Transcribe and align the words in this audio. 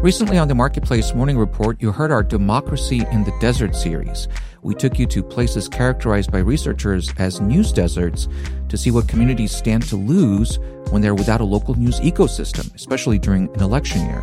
Recently 0.00 0.38
on 0.38 0.46
the 0.46 0.54
Marketplace 0.54 1.12
Morning 1.12 1.36
Report, 1.36 1.82
you 1.82 1.90
heard 1.90 2.12
our 2.12 2.22
Democracy 2.22 3.04
in 3.10 3.24
the 3.24 3.36
Desert 3.40 3.74
series. 3.74 4.28
We 4.62 4.76
took 4.76 4.96
you 4.96 5.06
to 5.06 5.24
places 5.24 5.68
characterized 5.68 6.30
by 6.30 6.38
researchers 6.38 7.12
as 7.18 7.40
news 7.40 7.72
deserts 7.72 8.28
to 8.68 8.76
see 8.76 8.92
what 8.92 9.08
communities 9.08 9.50
stand 9.50 9.82
to 9.88 9.96
lose 9.96 10.60
when 10.90 11.02
they're 11.02 11.16
without 11.16 11.40
a 11.40 11.44
local 11.44 11.74
news 11.74 11.98
ecosystem, 11.98 12.72
especially 12.76 13.18
during 13.18 13.52
an 13.54 13.60
election 13.60 14.06
year. 14.06 14.22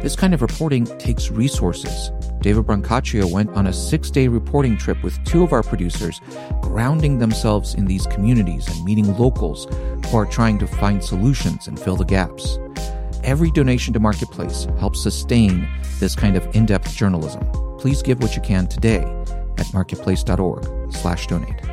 This 0.00 0.16
kind 0.16 0.32
of 0.32 0.40
reporting 0.40 0.86
takes 0.98 1.30
resources. 1.30 2.10
David 2.40 2.64
Brancaccio 2.64 3.30
went 3.30 3.50
on 3.50 3.66
a 3.66 3.74
six 3.74 4.10
day 4.10 4.26
reporting 4.26 4.78
trip 4.78 5.02
with 5.02 5.22
two 5.24 5.42
of 5.42 5.52
our 5.52 5.62
producers, 5.62 6.18
grounding 6.62 7.18
themselves 7.18 7.74
in 7.74 7.84
these 7.84 8.06
communities 8.06 8.66
and 8.68 8.82
meeting 8.86 9.14
locals 9.18 9.66
who 10.06 10.16
are 10.16 10.24
trying 10.24 10.58
to 10.60 10.66
find 10.66 11.04
solutions 11.04 11.68
and 11.68 11.78
fill 11.78 11.96
the 11.96 12.06
gaps. 12.06 12.58
Every 13.24 13.50
donation 13.50 13.92
to 13.94 14.00
Marketplace 14.00 14.66
helps 14.78 15.02
sustain 15.02 15.68
this 15.98 16.14
kind 16.14 16.36
of 16.36 16.46
in-depth 16.54 16.94
journalism. 16.94 17.46
Please 17.78 18.02
give 18.02 18.22
what 18.22 18.36
you 18.36 18.42
can 18.42 18.66
today 18.66 19.04
at 19.58 19.66
marketplace.org/donate. 19.74 21.70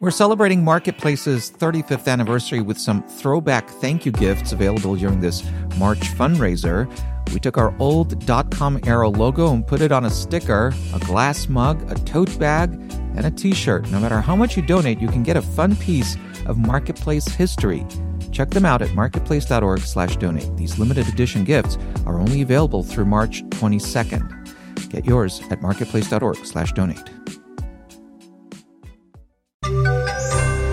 We're 0.00 0.10
celebrating 0.10 0.62
Marketplace's 0.62 1.50
35th 1.50 2.08
anniversary 2.08 2.60
with 2.60 2.76
some 2.78 3.02
throwback 3.04 3.66
thank 3.70 4.04
you 4.04 4.12
gifts 4.12 4.52
available 4.52 4.96
during 4.96 5.20
this 5.20 5.42
March 5.78 6.00
fundraiser. 6.00 6.86
We 7.32 7.40
took 7.40 7.58
our 7.58 7.74
old 7.78 8.26
.com 8.50 8.80
era 8.86 9.08
logo 9.08 9.52
and 9.52 9.66
put 9.66 9.80
it 9.80 9.92
on 9.92 10.04
a 10.04 10.10
sticker, 10.10 10.72
a 10.94 10.98
glass 11.00 11.48
mug, 11.48 11.90
a 11.90 11.94
tote 11.94 12.38
bag, 12.38 12.70
and 13.16 13.24
a 13.24 13.30
t-shirt. 13.30 13.90
No 13.90 14.00
matter 14.00 14.20
how 14.20 14.36
much 14.36 14.56
you 14.56 14.62
donate, 14.62 15.00
you 15.00 15.08
can 15.08 15.22
get 15.22 15.36
a 15.36 15.42
fun 15.42 15.76
piece 15.76 16.16
of 16.46 16.58
Marketplace 16.58 17.26
history. 17.26 17.86
Check 18.32 18.50
them 18.50 18.66
out 18.66 18.82
at 18.82 18.92
marketplace.org 18.94 19.80
slash 19.80 20.16
donate. 20.16 20.56
These 20.56 20.78
limited 20.78 21.08
edition 21.08 21.44
gifts 21.44 21.78
are 22.06 22.18
only 22.18 22.42
available 22.42 22.82
through 22.82 23.04
March 23.04 23.44
22nd. 23.50 24.90
Get 24.90 25.04
yours 25.04 25.40
at 25.50 25.62
marketplace.org 25.62 26.36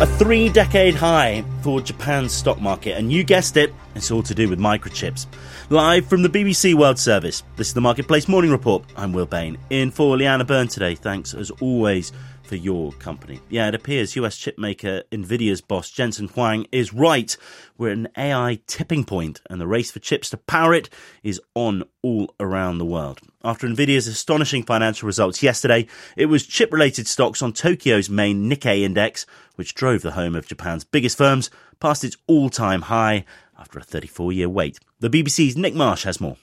A 0.01 0.07
three 0.17 0.49
decade 0.49 0.95
high 0.95 1.43
for 1.61 1.79
Japan's 1.79 2.31
stock 2.33 2.59
market, 2.59 2.97
and 2.97 3.11
you 3.11 3.23
guessed 3.23 3.55
it, 3.55 3.71
it's 3.93 4.09
all 4.09 4.23
to 4.23 4.33
do 4.33 4.49
with 4.49 4.57
microchips. 4.57 5.27
Live 5.69 6.07
from 6.07 6.23
the 6.23 6.27
BBC 6.27 6.73
World 6.73 6.97
Service, 6.97 7.43
this 7.55 7.67
is 7.67 7.75
the 7.75 7.81
Marketplace 7.81 8.27
Morning 8.27 8.49
Report. 8.49 8.83
I'm 8.97 9.13
Will 9.13 9.27
Bain, 9.27 9.59
in 9.69 9.91
for 9.91 10.17
Leanna 10.17 10.43
Byrne 10.43 10.67
today. 10.67 10.95
Thanks 10.95 11.35
as 11.35 11.51
always 11.51 12.11
for 12.51 12.57
your 12.57 12.91
company. 12.91 13.39
Yeah, 13.47 13.69
it 13.69 13.75
appears 13.75 14.17
US 14.17 14.37
chipmaker 14.37 15.03
Nvidia's 15.09 15.61
boss 15.61 15.89
Jensen 15.89 16.27
Huang 16.27 16.65
is 16.69 16.93
right. 16.93 17.37
We're 17.77 17.91
at 17.91 17.97
an 17.97 18.09
AI 18.17 18.59
tipping 18.67 19.05
point, 19.05 19.39
and 19.49 19.61
the 19.61 19.67
race 19.67 19.89
for 19.89 19.99
chips 19.99 20.29
to 20.31 20.37
power 20.37 20.73
it 20.73 20.89
is 21.23 21.39
on 21.55 21.85
all 22.01 22.35
around 22.41 22.77
the 22.77 22.85
world. 22.85 23.21
After 23.41 23.69
Nvidia's 23.69 24.05
astonishing 24.05 24.63
financial 24.63 25.07
results 25.07 25.41
yesterday, 25.41 25.87
it 26.17 26.25
was 26.25 26.45
chip 26.45 26.73
related 26.73 27.07
stocks 27.07 27.41
on 27.41 27.53
Tokyo's 27.53 28.09
main 28.09 28.51
Nikkei 28.51 28.81
index, 28.81 29.25
which 29.55 29.73
drove 29.73 30.01
the 30.01 30.11
home 30.11 30.35
of 30.35 30.45
Japan's 30.45 30.83
biggest 30.83 31.17
firms 31.17 31.49
past 31.79 32.03
its 32.03 32.17
all 32.27 32.49
time 32.49 32.81
high 32.81 33.23
after 33.57 33.79
a 33.79 33.83
34 33.83 34.33
year 34.33 34.49
wait. 34.49 34.77
The 34.99 35.09
BBC's 35.09 35.55
Nick 35.55 35.73
Marsh 35.73 36.03
has 36.03 36.19
more. 36.19 36.35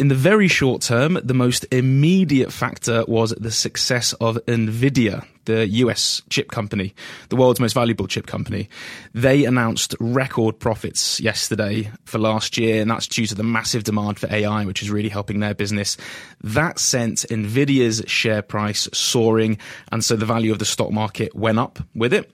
In 0.00 0.08
the 0.08 0.14
very 0.14 0.48
short 0.48 0.80
term, 0.80 1.18
the 1.22 1.34
most 1.34 1.66
immediate 1.70 2.50
factor 2.50 3.04
was 3.06 3.32
the 3.32 3.50
success 3.50 4.14
of 4.14 4.36
Nvidia, 4.46 5.26
the 5.50 5.66
US 5.68 6.22
chip 6.30 6.50
company, 6.50 6.94
the 7.28 7.36
world's 7.36 7.60
most 7.60 7.72
valuable 7.72 8.06
chip 8.06 8.26
company. 8.26 8.68
They 9.14 9.44
announced 9.44 9.94
record 9.98 10.58
profits 10.58 11.20
yesterday 11.20 11.90
for 12.04 12.18
last 12.18 12.56
year, 12.56 12.80
and 12.80 12.90
that's 12.90 13.08
due 13.08 13.26
to 13.26 13.34
the 13.34 13.42
massive 13.42 13.84
demand 13.84 14.18
for 14.18 14.32
AI, 14.32 14.64
which 14.64 14.82
is 14.82 14.90
really 14.90 15.08
helping 15.08 15.40
their 15.40 15.54
business. 15.54 15.96
That 16.42 16.78
sent 16.78 17.26
Nvidia's 17.30 18.02
share 18.06 18.42
price 18.42 18.88
soaring, 18.92 19.58
and 19.90 20.04
so 20.04 20.16
the 20.16 20.26
value 20.26 20.52
of 20.52 20.60
the 20.60 20.64
stock 20.64 20.92
market 20.92 21.34
went 21.34 21.58
up 21.58 21.80
with 21.94 22.12
it. 22.12 22.30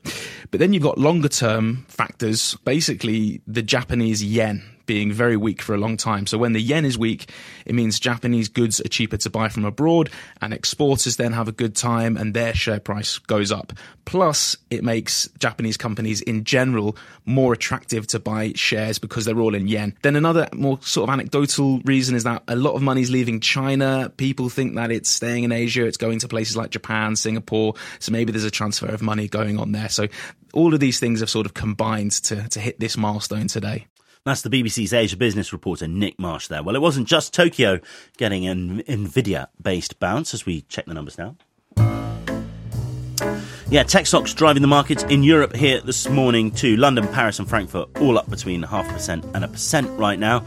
But 0.50 0.60
then 0.60 0.72
you've 0.72 0.82
got 0.82 0.98
longer 0.98 1.28
term 1.28 1.86
factors, 1.88 2.56
basically 2.64 3.40
the 3.46 3.62
Japanese 3.62 4.22
yen 4.22 4.62
being 4.86 5.12
very 5.12 5.36
weak 5.36 5.60
for 5.60 5.74
a 5.74 5.78
long 5.78 5.96
time. 5.96 6.26
So 6.26 6.38
when 6.38 6.52
the 6.52 6.60
yen 6.60 6.84
is 6.84 6.96
weak, 6.96 7.30
it 7.66 7.74
means 7.74 8.00
Japanese 8.00 8.48
goods 8.48 8.80
are 8.80 8.88
cheaper 8.88 9.16
to 9.18 9.30
buy 9.30 9.48
from 9.48 9.64
abroad 9.64 10.10
and 10.40 10.54
exporters 10.54 11.16
then 11.16 11.32
have 11.32 11.48
a 11.48 11.52
good 11.52 11.76
time 11.76 12.16
and 12.16 12.32
their 12.32 12.54
share 12.54 12.80
price 12.80 13.05
goes 13.18 13.50
up. 13.50 13.72
Plus, 14.04 14.56
it 14.70 14.84
makes 14.84 15.28
Japanese 15.38 15.76
companies 15.76 16.20
in 16.20 16.44
general 16.44 16.96
more 17.24 17.52
attractive 17.52 18.06
to 18.08 18.18
buy 18.18 18.52
shares 18.54 18.98
because 18.98 19.24
they're 19.24 19.40
all 19.40 19.54
in 19.54 19.66
yen. 19.66 19.94
Then 20.02 20.16
another 20.16 20.48
more 20.52 20.78
sort 20.82 21.08
of 21.08 21.12
anecdotal 21.12 21.80
reason 21.80 22.14
is 22.14 22.24
that 22.24 22.42
a 22.48 22.56
lot 22.56 22.74
of 22.74 22.82
money 22.82 23.02
is 23.02 23.10
leaving 23.10 23.40
China. 23.40 24.12
People 24.16 24.48
think 24.48 24.76
that 24.76 24.90
it's 24.90 25.10
staying 25.10 25.44
in 25.44 25.52
Asia. 25.52 25.84
It's 25.86 25.96
going 25.96 26.18
to 26.20 26.28
places 26.28 26.56
like 26.56 26.70
Japan, 26.70 27.16
Singapore. 27.16 27.74
So 27.98 28.12
maybe 28.12 28.32
there's 28.32 28.44
a 28.44 28.50
transfer 28.50 28.86
of 28.86 29.02
money 29.02 29.28
going 29.28 29.58
on 29.58 29.72
there. 29.72 29.88
So 29.88 30.06
all 30.52 30.72
of 30.72 30.80
these 30.80 31.00
things 31.00 31.20
have 31.20 31.30
sort 31.30 31.46
of 31.46 31.54
combined 31.54 32.12
to, 32.12 32.48
to 32.48 32.60
hit 32.60 32.78
this 32.78 32.96
milestone 32.96 33.48
today. 33.48 33.86
That's 34.26 34.42
the 34.42 34.50
BBC's 34.50 34.92
Asia 34.92 35.16
business 35.16 35.52
reporter 35.52 35.86
Nick 35.86 36.18
Marsh 36.18 36.48
there. 36.48 36.60
Well, 36.60 36.74
it 36.74 36.82
wasn't 36.82 37.06
just 37.06 37.32
Tokyo 37.32 37.78
getting 38.16 38.44
an 38.44 38.82
Nvidia 38.82 39.46
based 39.62 40.00
bounce 40.00 40.34
as 40.34 40.44
we 40.44 40.62
check 40.62 40.86
the 40.86 40.94
numbers 40.94 41.16
now. 41.16 41.36
Yeah, 43.68 43.82
tech 43.82 44.06
stocks 44.06 44.32
driving 44.32 44.62
the 44.62 44.68
markets 44.68 45.02
in 45.04 45.24
Europe 45.24 45.52
here 45.52 45.80
this 45.80 46.08
morning 46.08 46.52
too. 46.52 46.76
London, 46.76 47.08
Paris, 47.08 47.40
and 47.40 47.48
Frankfurt 47.48 47.88
all 48.00 48.16
up 48.16 48.30
between 48.30 48.62
half 48.62 48.88
a 48.88 48.92
percent 48.92 49.24
and 49.34 49.44
a 49.44 49.48
percent 49.48 49.90
right 49.98 50.20
now. 50.20 50.44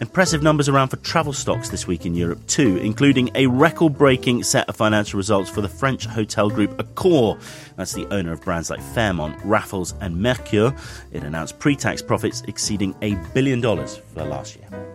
Impressive 0.00 0.40
numbers 0.44 0.68
around 0.68 0.88
for 0.88 0.96
travel 0.98 1.32
stocks 1.32 1.68
this 1.68 1.88
week 1.88 2.06
in 2.06 2.14
Europe 2.14 2.46
too, 2.46 2.76
including 2.76 3.28
a 3.34 3.48
record 3.48 3.98
breaking 3.98 4.44
set 4.44 4.68
of 4.68 4.76
financial 4.76 5.16
results 5.16 5.50
for 5.50 5.62
the 5.62 5.68
French 5.68 6.06
hotel 6.06 6.48
group 6.48 6.70
Accor. 6.78 7.40
That's 7.74 7.92
the 7.92 8.06
owner 8.14 8.30
of 8.32 8.40
brands 8.42 8.70
like 8.70 8.80
Fairmont, 8.80 9.36
Raffles, 9.44 9.94
and 10.00 10.22
Mercure. 10.22 10.72
It 11.10 11.24
announced 11.24 11.58
pre 11.58 11.74
tax 11.74 12.00
profits 12.00 12.42
exceeding 12.46 12.94
a 13.02 13.16
billion 13.34 13.60
dollars 13.60 13.96
for 14.14 14.24
last 14.24 14.56
year. 14.56 14.89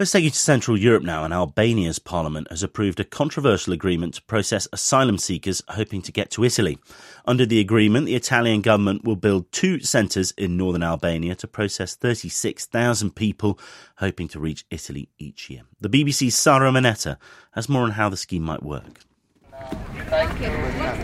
Let's 0.00 0.10
take 0.10 0.24
you 0.24 0.30
to 0.30 0.36
Central 0.36 0.76
Europe 0.76 1.04
now, 1.04 1.22
and 1.22 1.32
Albania's 1.32 2.00
parliament 2.00 2.48
has 2.50 2.64
approved 2.64 2.98
a 2.98 3.04
controversial 3.04 3.72
agreement 3.72 4.14
to 4.14 4.22
process 4.22 4.66
asylum 4.72 5.18
seekers 5.18 5.62
hoping 5.68 6.02
to 6.02 6.10
get 6.10 6.32
to 6.32 6.42
Italy. 6.42 6.80
Under 7.26 7.46
the 7.46 7.60
agreement, 7.60 8.06
the 8.06 8.16
Italian 8.16 8.60
government 8.60 9.04
will 9.04 9.14
build 9.14 9.52
two 9.52 9.78
centres 9.78 10.32
in 10.32 10.56
northern 10.56 10.82
Albania 10.82 11.36
to 11.36 11.46
process 11.46 11.94
36,000 11.94 13.14
people 13.14 13.56
hoping 13.98 14.26
to 14.26 14.40
reach 14.40 14.64
Italy 14.68 15.10
each 15.16 15.48
year. 15.48 15.62
The 15.80 15.88
BBC's 15.88 16.34
Sara 16.34 16.72
Moneta 16.72 17.16
has 17.52 17.68
more 17.68 17.84
on 17.84 17.92
how 17.92 18.08
the 18.08 18.16
scheme 18.16 18.42
might 18.42 18.64
work. 18.64 19.02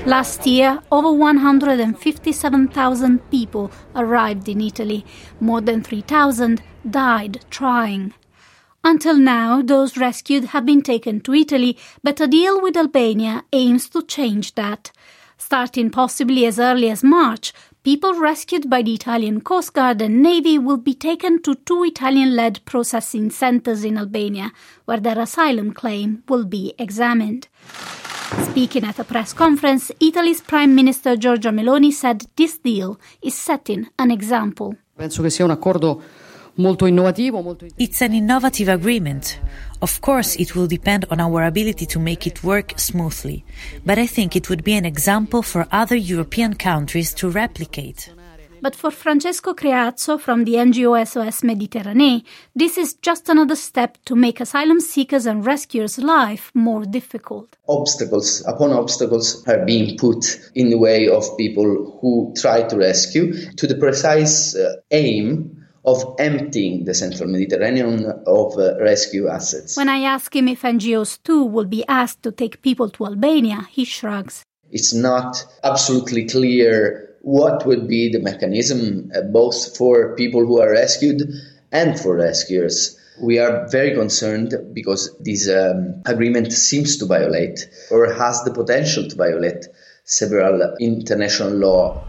Last 0.05 0.49
year, 0.49 0.81
over 0.91 1.13
157,000 1.13 3.31
people 3.31 3.71
arrived 3.95 4.49
in 4.49 4.61
Italy. 4.61 5.07
More 5.39 5.61
than 5.61 5.81
3,000 5.81 6.61
died 6.91 7.45
trying. 7.51 8.15
Until 8.83 9.17
now, 9.17 9.61
those 9.61 9.99
rescued 9.99 10.47
have 10.47 10.65
been 10.65 10.81
taken 10.81 11.21
to 11.21 11.35
Italy, 11.35 11.77
but 12.03 12.21
a 12.21 12.27
deal 12.27 12.61
with 12.61 12.77
Albania 12.77 13.45
aims 13.53 13.89
to 13.91 14.03
change 14.03 14.55
that. 14.55 14.91
Starting 15.37 15.91
possibly 15.91 16.47
as 16.47 16.59
early 16.59 16.91
as 16.91 17.03
March, 17.03 17.53
people 17.83 18.15
rescued 18.15 18.71
by 18.71 18.83
the 18.83 18.95
Italian 18.95 19.41
Coast 19.43 19.75
Guard 19.75 20.01
and 20.01 20.23
Navy 20.23 20.59
will 20.59 20.79
be 20.79 20.95
taken 20.95 21.43
to 21.43 21.55
two 21.57 21.85
Italian 21.85 22.35
led 22.35 22.65
processing 22.65 23.31
centers 23.31 23.85
in 23.85 23.99
Albania, 23.99 24.53
where 24.87 25.01
their 25.01 25.19
asylum 25.19 25.73
claim 25.73 26.23
will 26.29 26.45
be 26.45 26.75
examined. 26.79 27.49
Speaking 28.45 28.85
at 28.85 28.99
a 28.99 29.05
press 29.05 29.33
conference, 29.35 29.91
Italy's 30.01 30.41
Prime 30.41 30.75
Minister 30.75 31.17
Giorgia 31.17 31.53
Meloni 31.53 31.93
said 31.93 32.27
this 32.37 32.59
deal 32.59 32.99
is 33.23 33.35
setting 33.35 33.89
an 33.99 34.11
example. 34.11 34.77
Penso 34.97 35.23
che 35.23 35.31
sia 35.31 35.45
un 35.45 35.51
accordo 35.51 36.03
molto 36.61 36.87
innovativo. 36.87 37.43
Molto 37.43 37.67
it's 37.77 38.03
an 38.03 38.13
innovative 38.13 38.71
agreement. 38.71 39.39
Of 39.81 40.01
course, 40.01 40.37
it 40.37 40.55
will 40.55 40.67
depend 40.67 41.07
on 41.11 41.21
our 41.21 41.45
ability 41.45 41.87
to 41.87 41.99
make 41.99 42.27
it 42.27 42.43
work 42.43 42.75
smoothly, 42.77 43.45
but 43.83 43.99
I 43.99 44.07
think 44.07 44.37
it 44.37 44.49
would 44.51 44.63
be 44.63 44.75
an 44.75 44.85
example 44.85 45.43
for 45.43 45.67
other 45.73 45.97
European 45.97 46.55
countries 46.55 47.15
to 47.15 47.31
replicate. 47.31 48.13
But 48.63 48.77
for 48.77 48.91
Francesco 48.91 49.55
Creazzo 49.55 50.21
from 50.21 50.45
the 50.45 50.57
NGO 50.57 51.07
SOS 51.07 51.41
Mediterranee, 51.41 52.25
this 52.55 52.77
is 52.77 52.93
just 52.93 53.31
another 53.31 53.57
step 53.57 53.97
to 54.05 54.15
make 54.15 54.39
asylum 54.39 54.81
seekers 54.81 55.25
and 55.25 55.47
rescuers' 55.47 55.99
life 55.99 56.51
more 56.53 56.85
difficult. 56.85 57.57
Obstacles 57.67 58.45
upon 58.47 58.73
obstacles 58.73 59.43
are 59.49 59.65
being 59.65 59.97
put 59.97 60.39
in 60.55 60.69
the 60.69 60.77
way 60.77 61.09
of 61.09 61.25
people 61.39 61.99
who 62.03 62.35
try 62.37 62.63
to 62.65 62.77
rescue 62.77 63.33
to 63.57 63.67
the 63.67 63.77
precise 63.77 64.55
uh, 64.55 64.75
aim 64.91 65.60
of 65.85 66.17
emptying 66.19 66.85
the 66.85 66.95
central 66.95 67.29
Mediterranean 67.29 68.05
of 68.27 68.59
uh, 68.59 68.79
rescue 68.81 69.29
assets. 69.29 69.77
When 69.77 69.89
I 69.89 70.01
ask 70.03 70.35
him 70.35 70.49
if 70.49 70.63
NGOs 70.63 71.23
too 71.23 71.45
will 71.45 71.65
be 71.65 71.87
asked 71.89 72.23
to 72.25 72.33
take 72.33 72.63
people 72.63 72.91
to 72.91 73.07
Albania, 73.07 73.67
he 73.71 73.85
shrugs. 73.85 74.45
It's 74.71 74.93
not 74.93 75.45
absolutely 75.65 76.27
clear 76.29 77.17
what 77.23 77.67
would 77.67 77.89
be 77.89 78.11
the 78.11 78.21
mechanism 78.21 79.11
uh, 79.15 79.23
both 79.23 79.77
for 79.77 80.15
people 80.17 80.47
who 80.47 80.61
are 80.61 80.71
rescued 80.71 81.23
and 81.73 81.99
for 81.99 82.17
rescuers. 82.17 82.99
We 83.21 83.39
are 83.39 83.69
very 83.69 83.95
concerned 83.95 84.55
because 84.73 85.15
this 85.19 85.49
um, 85.49 86.03
agreement 86.07 86.53
seems 86.53 86.97
to 86.99 87.07
violate 87.07 87.69
or 87.91 88.13
has 88.13 88.43
the 88.45 88.53
potential 88.53 89.09
to 89.09 89.17
violate 89.17 89.67
several 90.05 90.77
international 90.81 91.51
law. 91.51 92.05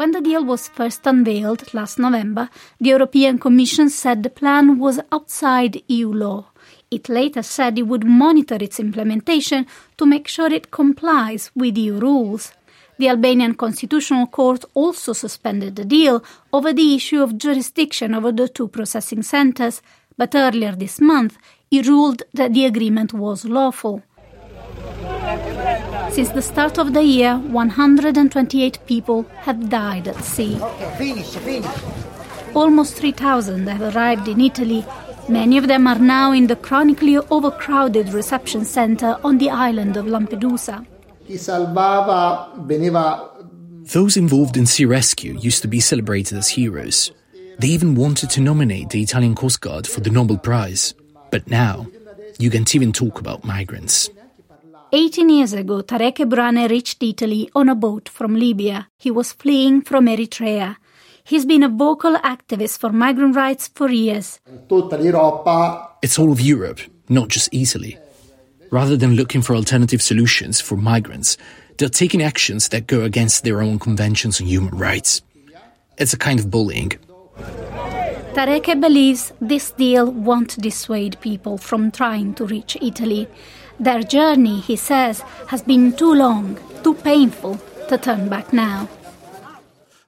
When 0.00 0.12
the 0.12 0.22
deal 0.22 0.42
was 0.42 0.66
first 0.66 1.06
unveiled 1.06 1.74
last 1.74 1.98
November, 1.98 2.48
the 2.80 2.88
European 2.88 3.38
Commission 3.38 3.90
said 3.90 4.22
the 4.22 4.30
plan 4.30 4.78
was 4.78 4.98
outside 5.12 5.82
EU 5.88 6.10
law. 6.10 6.46
It 6.90 7.10
later 7.10 7.42
said 7.42 7.78
it 7.78 7.82
would 7.82 8.06
monitor 8.06 8.56
its 8.58 8.80
implementation 8.80 9.66
to 9.98 10.06
make 10.06 10.26
sure 10.26 10.50
it 10.50 10.70
complies 10.70 11.50
with 11.54 11.76
EU 11.76 11.98
rules. 11.98 12.54
The 12.98 13.10
Albanian 13.10 13.52
Constitutional 13.56 14.26
Court 14.28 14.64
also 14.72 15.12
suspended 15.12 15.76
the 15.76 15.84
deal 15.84 16.24
over 16.50 16.72
the 16.72 16.94
issue 16.94 17.22
of 17.22 17.36
jurisdiction 17.36 18.14
over 18.14 18.32
the 18.32 18.48
two 18.48 18.68
processing 18.68 19.20
centers, 19.22 19.82
but 20.16 20.34
earlier 20.34 20.72
this 20.72 20.98
month 21.02 21.36
it 21.70 21.86
ruled 21.86 22.22
that 22.32 22.54
the 22.54 22.64
agreement 22.64 23.12
was 23.12 23.44
lawful. 23.44 24.02
Since 26.12 26.30
the 26.30 26.42
start 26.42 26.78
of 26.78 26.92
the 26.92 27.02
year, 27.02 27.36
128 27.36 28.78
people 28.86 29.22
have 29.38 29.68
died 29.68 30.08
at 30.08 30.22
sea. 30.24 30.58
Okay, 30.60 30.94
finish, 30.98 31.36
finish. 31.36 31.66
Almost 32.54 32.94
3,000 32.96 33.66
have 33.68 33.94
arrived 33.94 34.26
in 34.28 34.40
Italy 34.40 34.84
Many 35.30 35.58
of 35.58 35.68
them 35.68 35.86
are 35.86 35.98
now 35.98 36.32
in 36.32 36.48
the 36.48 36.56
chronically 36.56 37.16
overcrowded 37.16 38.12
reception 38.12 38.64
center 38.64 39.16
on 39.22 39.38
the 39.38 39.48
island 39.48 39.96
of 39.96 40.06
Lampedusa. 40.06 40.84
Those 43.92 44.16
involved 44.16 44.56
in 44.56 44.66
sea 44.66 44.86
rescue 44.86 45.38
used 45.38 45.62
to 45.62 45.68
be 45.68 45.78
celebrated 45.78 46.36
as 46.36 46.48
heroes. 46.48 47.12
They 47.60 47.68
even 47.68 47.94
wanted 47.94 48.30
to 48.30 48.40
nominate 48.40 48.90
the 48.90 49.02
Italian 49.02 49.36
Coast 49.36 49.60
Guard 49.60 49.86
for 49.86 50.00
the 50.00 50.10
Nobel 50.10 50.36
Prize. 50.36 50.94
But 51.30 51.48
now, 51.48 51.86
you 52.40 52.50
can't 52.50 52.74
even 52.74 52.92
talk 52.92 53.20
about 53.20 53.44
migrants. 53.44 54.10
18 54.92 55.28
years 55.28 55.52
ago, 55.52 55.82
Tareke 55.82 56.28
Brhane 56.28 56.68
reached 56.68 57.02
Italy 57.02 57.48
on 57.54 57.68
a 57.68 57.74
boat 57.76 58.08
from 58.08 58.34
Libya. 58.34 58.88
He 58.98 59.10
was 59.10 59.32
fleeing 59.32 59.82
from 59.82 60.06
Eritrea. 60.06 60.76
He's 61.22 61.44
been 61.44 61.62
a 61.62 61.68
vocal 61.68 62.16
activist 62.16 62.78
for 62.80 62.90
migrant 62.90 63.36
rights 63.36 63.68
for 63.68 63.88
years. 63.88 64.40
It's 66.02 66.18
all 66.18 66.32
of 66.32 66.40
Europe, 66.40 66.80
not 67.08 67.28
just 67.28 67.48
Italy. 67.52 67.98
Rather 68.70 68.96
than 68.96 69.14
looking 69.14 69.42
for 69.42 69.54
alternative 69.54 70.02
solutions 70.02 70.60
for 70.60 70.76
migrants, 70.76 71.36
they're 71.78 71.88
taking 71.88 72.22
actions 72.22 72.68
that 72.70 72.88
go 72.88 73.02
against 73.02 73.44
their 73.44 73.62
own 73.62 73.78
conventions 73.78 74.40
on 74.40 74.48
human 74.48 74.76
rights. 74.76 75.22
It's 75.98 76.12
a 76.12 76.18
kind 76.18 76.40
of 76.40 76.50
bullying. 76.50 76.92
Tareke 78.34 78.80
believes 78.80 79.32
this 79.40 79.72
deal 79.72 80.10
won't 80.10 80.56
dissuade 80.60 81.20
people 81.20 81.58
from 81.58 81.90
trying 81.90 82.32
to 82.34 82.46
reach 82.46 82.76
Italy. 82.80 83.26
Their 83.80 84.02
journey, 84.02 84.60
he 84.60 84.76
says, 84.76 85.20
has 85.48 85.62
been 85.62 85.96
too 85.96 86.14
long, 86.14 86.56
too 86.84 86.94
painful 86.94 87.58
to 87.88 87.98
turn 87.98 88.28
back 88.28 88.52
now. 88.52 88.88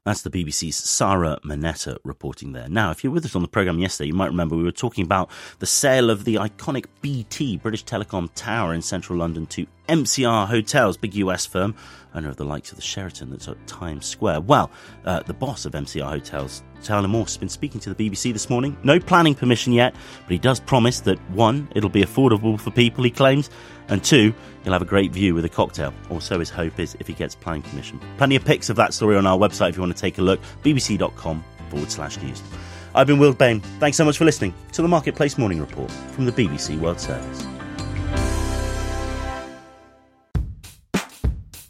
That's 0.05 0.23
the 0.23 0.31
BBC's 0.31 0.77
Sarah 0.77 1.39
Manetta 1.45 1.97
reporting 2.05 2.53
there. 2.53 2.69
Now, 2.69 2.91
if 2.91 3.05
you 3.05 3.11
were 3.11 3.15
with 3.15 3.25
us 3.25 3.37
on 3.37 3.43
the 3.43 3.49
programme 3.49 3.79
yesterday, 3.79 4.09
you 4.09 4.15
might 4.15 4.31
remember 4.31 4.57
we 4.57 4.65
were 4.65 4.73
talking 4.73 5.05
about 5.05 5.31
the 5.59 5.67
sale 5.67 6.11
of 6.11 6.25
the 6.25 6.37
iconic 6.37 6.87
BT, 7.03 7.59
British 7.59 7.85
Telecom 7.85 8.29
Tower 8.35 8.75
in 8.75 8.83
central 8.83 9.19
London, 9.19 9.47
to 9.47 9.67
MCR 9.93 10.47
Hotels, 10.47 10.97
big 10.97 11.15
US 11.17 11.45
firm, 11.45 11.75
owner 12.15 12.31
of 12.31 12.37
the 12.37 12.47
likes 12.47 12.71
of 12.73 12.77
the 12.77 12.83
Sheraton 12.83 13.31
that's 13.31 13.47
at 13.47 13.67
Times 13.67 14.07
Square. 14.07 14.41
Well, 14.41 14.71
uh, 15.05 15.23
the 15.25 15.35
boss 15.35 15.67
of 15.67 15.73
MCR 15.73 16.09
Hotels, 16.09 16.63
Tyler 16.83 17.09
Morse, 17.09 17.33
has 17.33 17.37
been 17.37 17.51
speaking 17.51 17.79
to 17.83 17.93
the 17.93 18.09
BBC 18.11 18.33
this 18.33 18.49
morning. 18.49 18.75
No 18.85 18.99
planning 18.99 19.35
permission 19.35 19.75
yet, 19.75 19.95
but 20.23 20.33
he 20.33 20.39
does 20.39 20.61
promise 20.61 21.01
that 21.01 21.19
one, 21.33 21.69
it'll 21.75 21.91
be 21.91 22.03
affordable 22.03 22.59
for 22.59 22.71
people, 22.71 23.05
he 23.05 23.11
claims, 23.11 23.51
and 23.89 24.03
two, 24.03 24.33
you'll 24.65 24.73
have 24.73 24.81
a 24.81 24.87
great 24.87 25.13
view 25.13 25.35
with 25.35 25.45
a 25.45 25.51
cocktail, 25.51 25.93
Also, 26.11 26.39
his 26.39 26.49
hope 26.49 26.81
is 26.81 26.97
if 26.99 27.07
he 27.07 27.13
gets 27.13 27.35
planning 27.35 27.61
permission. 27.61 28.01
Plenty 28.17 28.37
of 28.37 28.47
pics 28.47 28.71
of 28.71 28.77
that 28.77 28.95
story 28.95 29.19
on 29.19 29.27
our 29.27 29.37
website 29.37 29.69
if 29.69 29.77
you 29.77 29.83
want 29.83 29.95
to 29.95 30.01
take 30.01 30.17
a 30.17 30.23
look, 30.23 30.41
bbc.com 30.65 31.45
forward 31.69 31.91
slash 31.91 32.19
news. 32.23 32.43
I've 32.95 33.07
been 33.07 33.19
Will 33.19 33.35
Bain. 33.35 33.61
Thanks 33.79 33.99
so 33.99 34.07
much 34.07 34.17
for 34.17 34.25
listening 34.25 34.55
to 34.73 34.81
the 34.81 34.89
Marketplace 34.89 35.37
Morning 35.37 35.61
Report 35.61 35.91
from 35.91 36.25
the 36.25 36.33
BBC 36.33 36.81
World 36.81 36.99
Service. 36.99 37.47